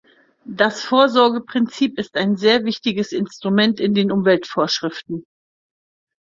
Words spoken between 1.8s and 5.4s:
ist ein sehr wichtiges Instrument in den Umweltvorschriften.